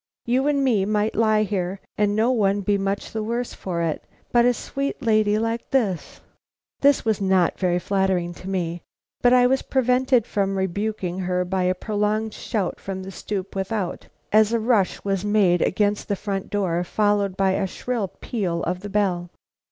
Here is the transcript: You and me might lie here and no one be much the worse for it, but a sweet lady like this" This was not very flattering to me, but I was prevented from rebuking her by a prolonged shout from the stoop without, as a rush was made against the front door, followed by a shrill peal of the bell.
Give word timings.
You 0.25 0.47
and 0.47 0.63
me 0.63 0.83
might 0.83 1.13
lie 1.15 1.43
here 1.43 1.79
and 1.95 2.15
no 2.15 2.31
one 2.31 2.61
be 2.61 2.75
much 2.75 3.11
the 3.11 3.21
worse 3.21 3.53
for 3.53 3.83
it, 3.83 4.03
but 4.31 4.45
a 4.45 4.53
sweet 4.55 4.99
lady 5.03 5.37
like 5.37 5.69
this" 5.69 6.21
This 6.81 7.05
was 7.05 7.21
not 7.21 7.59
very 7.59 7.77
flattering 7.77 8.33
to 8.33 8.49
me, 8.49 8.81
but 9.21 9.31
I 9.31 9.45
was 9.45 9.61
prevented 9.61 10.25
from 10.25 10.57
rebuking 10.57 11.19
her 11.19 11.45
by 11.45 11.65
a 11.65 11.75
prolonged 11.75 12.33
shout 12.33 12.79
from 12.79 13.03
the 13.03 13.11
stoop 13.11 13.55
without, 13.55 14.07
as 14.31 14.51
a 14.51 14.59
rush 14.59 15.03
was 15.05 15.23
made 15.23 15.61
against 15.61 16.07
the 16.07 16.15
front 16.15 16.49
door, 16.49 16.83
followed 16.83 17.37
by 17.37 17.51
a 17.51 17.67
shrill 17.67 18.07
peal 18.07 18.63
of 18.63 18.79
the 18.79 18.89
bell. 18.89 19.29